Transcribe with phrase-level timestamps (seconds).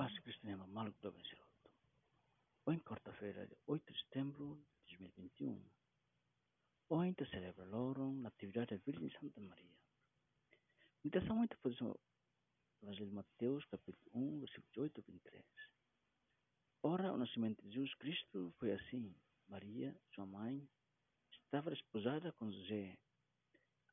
[0.00, 1.70] paz cristiana maluco do Benceroto.
[2.64, 5.62] Hoje, quarta-feira, 8 de setembro de 2021,
[6.88, 9.76] hoje se celebra loro Natividade da Virgem Santa Maria.
[11.04, 11.94] Meditação muito posição
[12.82, 15.44] Evangelho de Mateus, capítulo 1, versículo 8 a 23.
[16.82, 19.14] Ora, o nascimento de Jesus Cristo foi assim.
[19.48, 20.66] Maria, sua mãe,
[21.30, 22.96] estava desposada com José.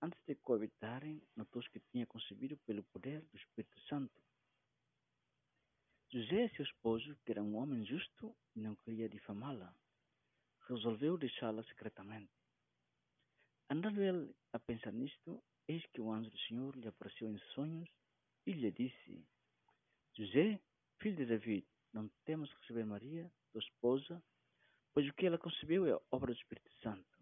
[0.02, 4.26] Antes de coabitarem, notou que tinha concebido pelo poder do Espírito Santo.
[6.10, 9.76] José, seu esposo, que era um homem justo e não queria difamá-la,
[10.70, 12.32] resolveu deixá-la secretamente.
[13.70, 17.90] Andando ele a pensar nisto, eis que o anjo do Senhor lhe apareceu em sonhos
[18.46, 19.28] e lhe disse:
[20.14, 20.62] José,
[21.00, 24.24] filho de David, não temas receber Maria, tua esposa,
[24.94, 27.18] pois o que ela concebeu é obra do Espírito Santo.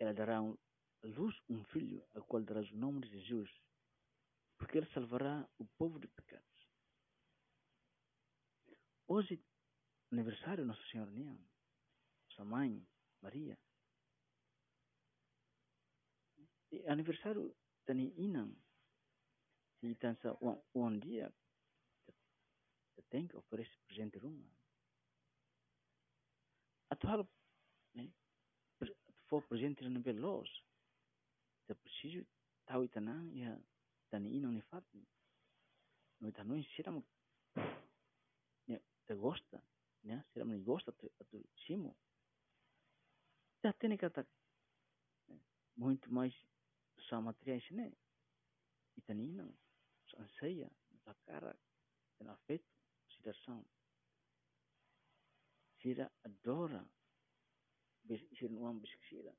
[0.00, 0.42] Ela dará
[9.12, 9.42] Hoje,
[10.12, 11.36] aniversário Nossa Senhora Nian,
[12.28, 12.86] sua mãe,
[13.20, 13.58] Maria.
[16.70, 17.52] E aniversário
[17.84, 18.54] tani inang,
[19.80, 21.34] si tansa um, um dia,
[23.08, 24.48] tem que oferecer presente rumah.
[26.90, 27.28] Atual,
[27.94, 28.12] né?
[29.26, 30.48] for presente na belos,
[31.66, 32.24] se preciso
[32.64, 33.58] tahu itanang ya
[34.08, 34.84] tani inang ni fat,
[36.20, 37.04] no itanong siram
[39.10, 39.60] te gosta,
[40.04, 40.24] né?
[40.32, 41.96] Se ela gosta tu, tu simo.
[43.62, 44.24] Já tem que estar
[45.76, 46.32] muito mais
[47.08, 47.92] só materiais, né?
[48.96, 49.52] E também não,
[50.18, 50.70] anseia,
[51.04, 51.58] na cara,
[52.18, 52.64] tem afeto,
[53.04, 53.66] consideração.
[55.80, 56.88] Sira adora,
[58.06, 59.34] sira não ama sira.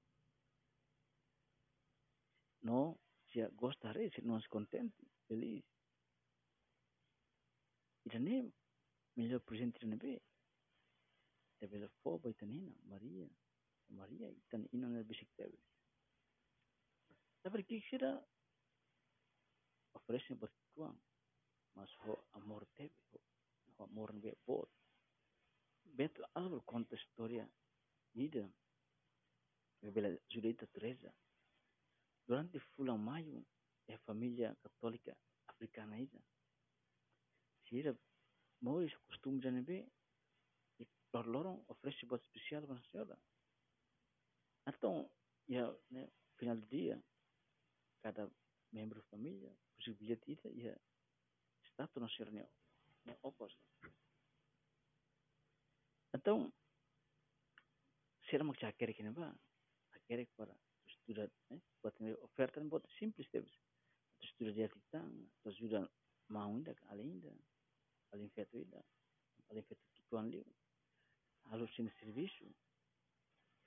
[2.61, 2.99] No,
[3.31, 5.63] sira gosta de sira não se contente, feliz.
[8.05, 8.53] E também
[9.15, 10.21] melhor presente na be
[11.61, 13.27] e bela fo bai tanina maria.
[13.89, 15.03] Maria tan ina na
[17.43, 18.23] tapi kira
[19.93, 20.97] oferece por tuang
[21.75, 23.19] mas ho amor tebe
[23.75, 24.69] ho amor be pot
[25.97, 27.49] beto algo conta história
[28.13, 28.45] ida
[29.81, 31.11] bela Julieta Teresa.
[32.27, 33.43] Durante fulan maio
[33.89, 35.17] a família católica
[35.47, 36.21] africana ida
[37.67, 37.97] Sira
[38.61, 39.91] Mois costume de NB
[40.79, 43.17] e lor lorong oferece buat especial para a senhora.
[44.67, 45.09] Então,
[45.47, 46.07] ya, né,
[46.37, 47.03] final do dia,
[48.03, 48.29] cada
[48.71, 50.79] membro da família, possibilidade de ya,
[51.71, 52.47] status na senhora né,
[53.05, 53.59] né, oposto.
[56.13, 56.53] Então,
[58.29, 59.33] será uma que quer que não vá,
[59.93, 60.55] a quer para
[60.85, 63.51] estudar, né, buat oferta buat simples deves.
[63.51, 63.60] Estudar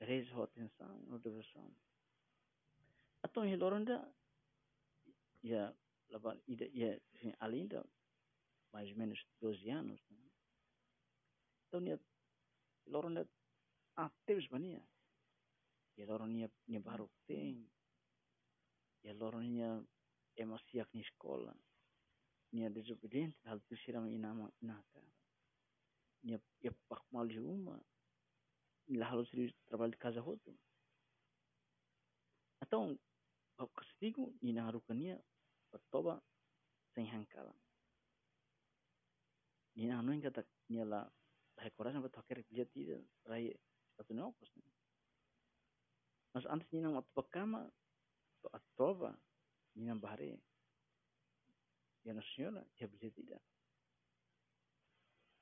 [0.04, 1.66] reis ho atenção no devoção
[3.22, 3.96] atau hi loronda
[5.42, 5.74] ya
[6.08, 7.84] lava ida ya sin alinda
[8.72, 10.00] mais ou menos 12 anos
[11.66, 11.98] então ia
[12.86, 13.28] loronda
[13.96, 14.82] ah teus bania
[15.96, 17.70] ya loronda ia baru tem
[19.02, 19.84] ya loronda
[20.36, 21.54] é macia na escola
[22.54, 25.00] nia desobediente hal tu siram inama inaka.
[26.22, 27.28] Nia ia pak mal
[29.02, 30.54] halus di trabalho de casa roto
[32.62, 32.98] então
[33.58, 35.22] ao castigo ina harukania
[35.72, 36.22] bertoba
[36.94, 37.54] sem hankala
[39.76, 41.00] ina anu kata nia la
[41.56, 43.54] la coragem para tocar dia tida rai
[43.96, 44.50] satu nokos
[46.34, 47.70] mas antes nina waktu pakama
[48.42, 49.10] to atoba
[49.74, 50.40] nina bahare
[52.04, 53.40] y a la señora ya tidak.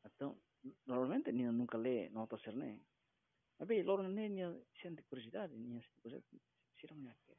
[0.04, 0.38] Atau
[0.86, 2.80] normalmente ni nunca lee nota cerne.
[3.56, 4.42] Tapi loro ne ni
[4.72, 6.20] sente curiosità ni sente cosa
[6.74, 7.38] si era neanche.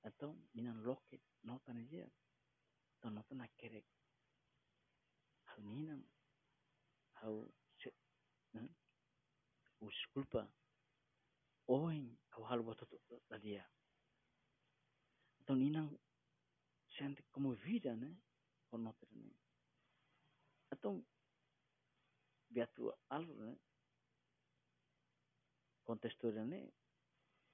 [0.00, 2.08] Atau ni nan loke nota ne dia.
[2.96, 3.84] Atau nota na kere.
[5.44, 6.04] Hal ni nan
[7.20, 7.92] hau se?
[9.80, 10.42] Usculpa.
[11.66, 12.80] Oin hau hal buat
[13.40, 13.64] dia.
[15.40, 15.98] Atau ni nan
[16.98, 18.16] sente comovida, né?
[18.68, 19.34] Por não ter nem.
[20.72, 21.04] Então,
[22.50, 23.58] Beato né?
[25.88, 26.70] Conta a história, né?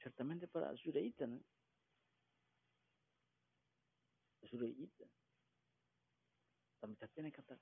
[0.03, 1.41] Certamente para a jureita, né?
[4.43, 5.09] A jureita.
[6.81, 7.61] Também está tendo que cantar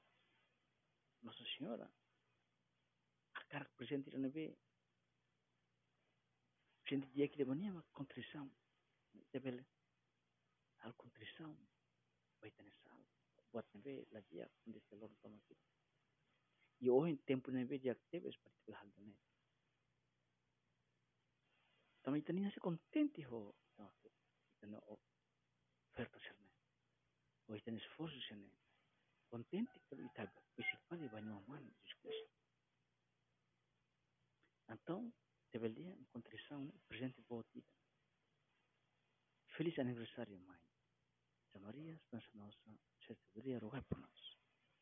[1.21, 1.93] Nossa Senhora.
[3.35, 4.57] A cara presente na neve.
[6.85, 8.51] Presente dia que demonia uma contrição.
[9.31, 9.67] Deve
[10.79, 11.55] al contrição
[12.41, 12.99] vai ter sal
[13.53, 15.69] buat neve la dia onde se lor toma kita.
[16.81, 18.91] E hoje tempo neve dia teve es particular hal
[22.03, 22.05] dene.
[22.05, 23.93] Tama ita ninha se contente ho no
[24.57, 24.79] ita no
[25.91, 26.51] oferta serne.
[27.49, 28.51] O ita esforço serne.
[29.31, 32.31] Contente kalau ita principal e banho man Jesus Cristo.
[34.69, 35.13] Então,
[35.53, 37.73] deveria encontrar um presente para kita.
[39.57, 40.59] Feliz aniversário, mãe.
[41.61, 42.59] Maria, nossa nossa,
[43.07, 44.32] se deveria rogar por nós.